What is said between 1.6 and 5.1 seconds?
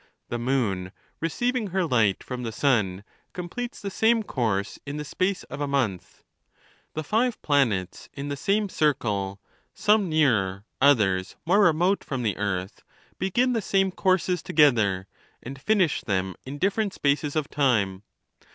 her light from the sun, completes the same course in the